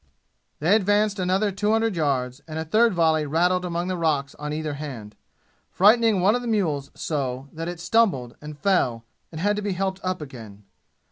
[0.57, 4.51] They advanced another two hundred yards and a third volley rattled among the rocks on
[4.51, 5.15] either hand,
[5.69, 9.73] frightening one of the mules so that it stumbled and fell and had to be
[9.73, 10.63] helped up again.